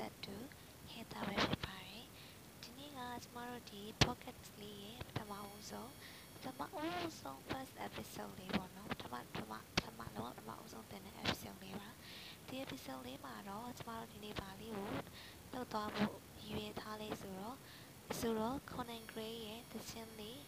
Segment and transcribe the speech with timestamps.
[0.00, 2.04] ဟေတာပဲဖြစ်ပါတယ်
[2.62, 5.92] ဒီနေ့ကကျမတို့ဒီ pocket လေးရဲ့ပထမဦးဆုံး
[6.34, 11.88] ပထမဦးဆုံး first episode လေးပေါ့နော်ပထမပထမပထမလုံးဝပထမဦးဆုံးတင်တဲ့ episode လေးပါ
[12.48, 14.90] ဒီ episode လေးမှာတော့ကျမတို့ဒီနေ့ပါလေးကို
[15.52, 17.56] လောက်သွားဖို့ရည်ရွယ်ထားလေးဆိုတော့
[18.20, 20.40] ဆိုတော့ Conan Gray ရဲ့သချင်းလေး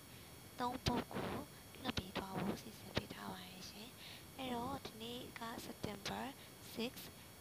[0.61, 1.31] သုံးပုဒ်ကို
[1.83, 3.89] လွှတ်ပေးသွားဖို့စီစဉ်ပေးထားပါတယ်ရှင်
[4.37, 6.23] အဲ့တော့ဒီနေ့က September
[6.75, 7.22] 6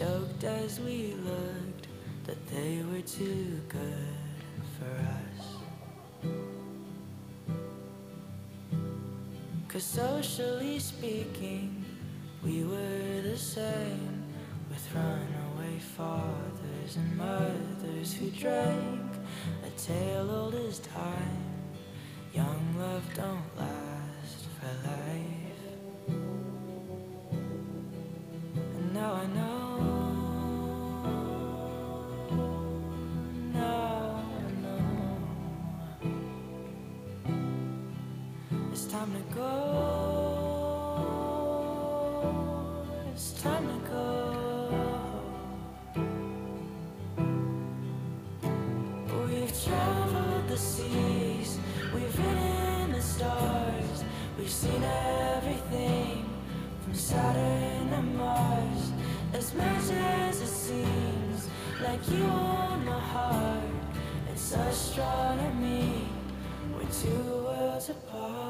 [0.00, 1.86] joked as we looked
[2.24, 4.16] that they were too good
[4.76, 5.46] for us.
[9.68, 11.84] Cause socially speaking,
[12.42, 14.24] we were the same
[14.70, 19.02] with runaway fathers and mothers who drank
[19.66, 21.44] a tale old as time.
[22.32, 25.60] Young love don't last for life.
[28.78, 29.49] And now I know.
[38.90, 39.46] Time to go.
[43.12, 44.04] It's time to go.
[49.28, 51.58] We've traveled the seas,
[51.94, 54.04] we've ridden the stars,
[54.36, 56.28] we've seen everything
[56.82, 58.90] from Saturn to Mars.
[59.34, 61.48] As much as it seems
[61.80, 63.62] like you own my heart,
[64.32, 66.08] it's astronomy,
[66.74, 68.49] we're two worlds apart.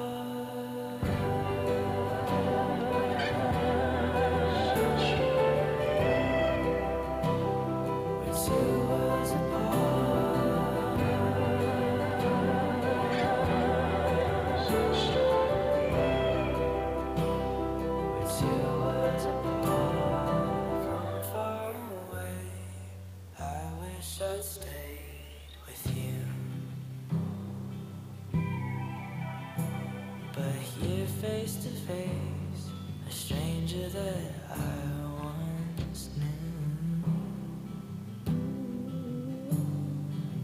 [31.21, 32.71] Face to face,
[33.07, 37.05] a stranger that I once knew.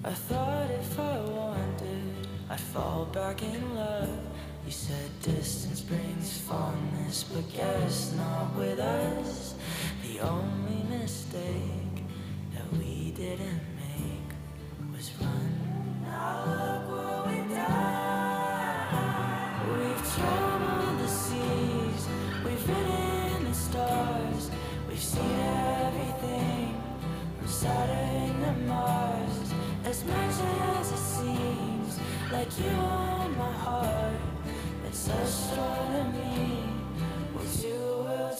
[0.05, 2.13] I thought if I wanted,
[2.51, 4.19] I'd fall back in love.
[4.67, 9.55] You said distance brings fondness, but guess not with us.
[10.03, 12.05] The only mistake
[12.53, 13.76] that we didn't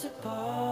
[0.07, 0.66] apart.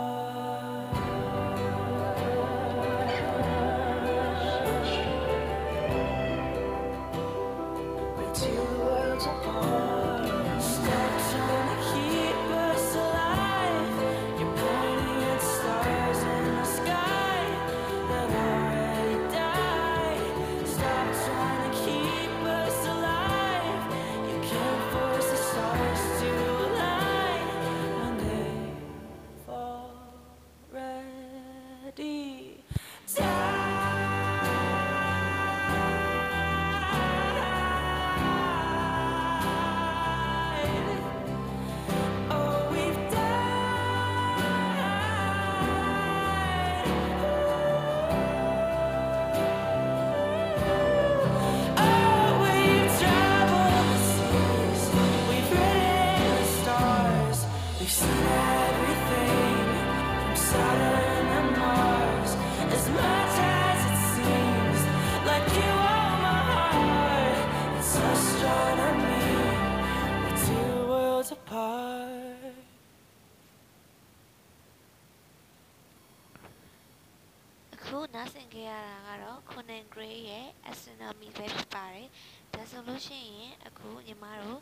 [78.15, 82.09] နားဆင်ခဲ့ရတာကတော့ Conan Gray ရဲ့ Astronomy ပဲဖြစ်ပါတယ်
[82.53, 84.61] ဒါဆိုလို့ရှိရင်အခုညီမတို့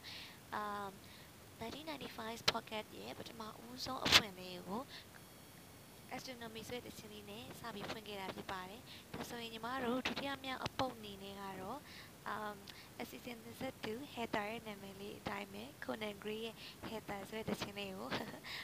[0.56, 0.88] အာ
[1.60, 4.82] 1995 pocket ရဲ့ပထမဦးဆုံးအဖွင့်လေးကို
[6.16, 8.82] astronomy ဆိုတဲ့တခြင်းလေးနဲ့စပြီးဖွင့်ခဲ့တာဖြစ်ပါတယ်
[9.14, 11.80] ဒါဆိုရင်ညီမတို့ဒုတိယမြောက်အပုတ်အနေနဲ့ကတော့
[12.34, 12.58] um
[13.02, 16.56] assistant 32 header ရဲ့နာမည်လေးအတိုင်းပဲ Conan Gray ရဲ့
[16.90, 18.10] header ဆိုတဲ့တခြင်းလေးကို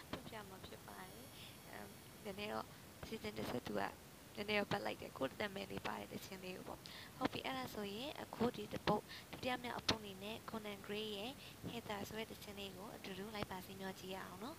[0.09, 1.25] ဖွင့်ပြမှာဖြစ်ပါတယ်။
[1.75, 1.89] um
[2.24, 2.65] ဒီနေ့တော့
[3.03, 4.08] assistant 32က
[4.39, 6.80] နည်းနည်းတော့ပတ်လိုက်တယ်ကိုယ်နာမည်လေးပါတဲ့တခြင်းလေးကိုပေါ့
[7.18, 11.31] ဟုတ်ပြီအဲ့ဒါဆိုရင်အခုဒီတပုတ်ဒုတိယမြောက်အပုတ်အနေနဲ့ Conan Gray ရဲ့
[11.69, 14.57] header ဆိုတဲ့တခြင်းလေးကိုအတူတူလိုက်ပါစီမျှောကြည့်ရအောင်နော်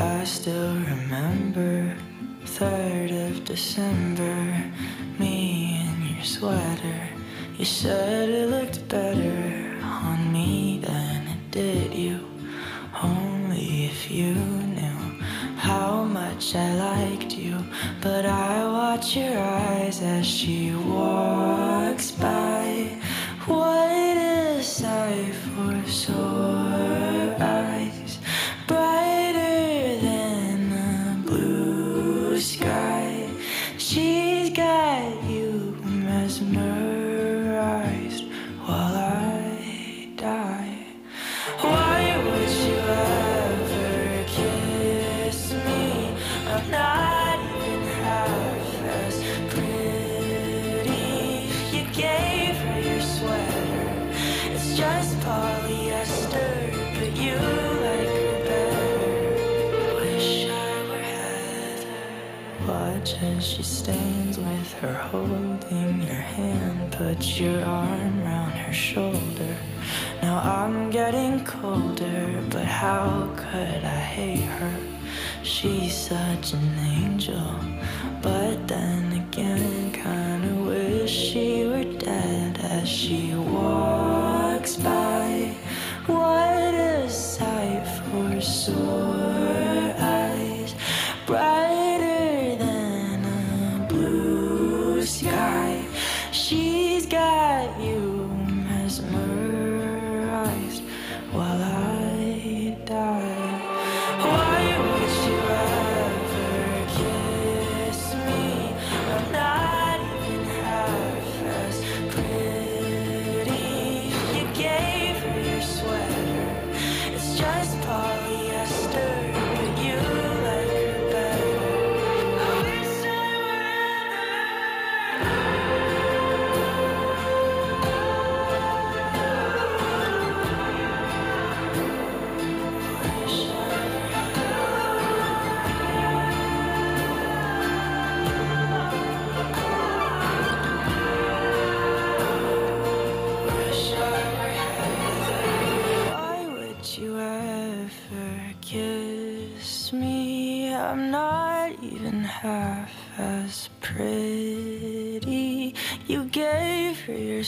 [0.00, 1.94] I still remember
[2.44, 4.64] 3rd of December
[5.18, 7.08] Me in your sweater.
[7.58, 12.26] You said it looked better on me than it did you.
[13.02, 15.20] Only if you knew
[15.58, 17.58] how much I liked you.
[18.00, 22.88] But I watch your eyes as she walks by.
[23.44, 27.79] What a sight for sore eyes
[63.22, 66.92] as she stands with her holding your hand.
[66.92, 69.56] Put your arm round her shoulder.
[70.22, 74.76] Now I'm getting colder, but how could I hate her?
[75.42, 77.54] She's such an angel,
[78.22, 85.54] but then again, kinda wish she were dead as she walks by.
[86.06, 89.39] What a sight for sore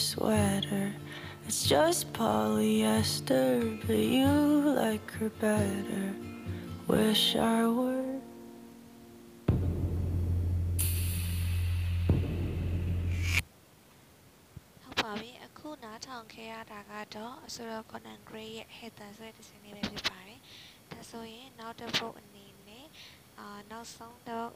[0.03, 0.93] sweater.
[1.47, 6.15] It's just polyester, but you like her better.
[6.89, 8.19] Wish I were.
[14.97, 16.01] Hawaii, Conan
[18.25, 19.77] Gray, Heather, so it is in.
[20.91, 21.15] That's
[21.59, 21.87] now the
[23.99, 24.53] now dog,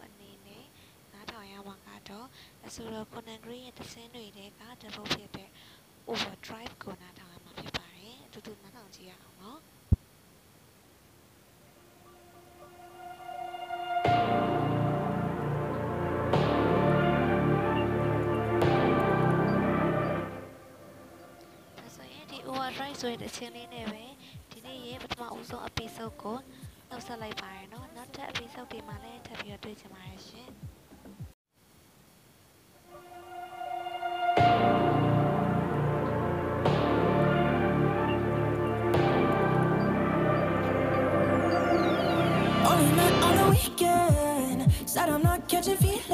[2.76, 5.48] ဆိုတော် Conan Gray ရဲ့တခြင်းတွေတဲကတစ်ပုတ်ဖြစ်တဲ့
[6.10, 9.60] Overdrive ကိုနားထောင်ရမှာဖြစ်ပါတယ်အတူတူနားထောင်ကြည့်ရအောင်နော်
[21.76, 24.04] ဒါဆိုရင်ဒီ overdrive ဆိုတဲ့တခြင်းလေးနဲ့ပဲ
[24.50, 26.38] ဒီနေ့ရဲ့ပထမဦးဆုံး episode ကို
[26.88, 30.50] နှုတ်ဆက်လိုက်ပါရနော်နောက်ထပ် episode တွေမှာလည်းထပ်ပြီးတော့တွေ့ကြပါရရှင်
[45.52, 46.05] Only night on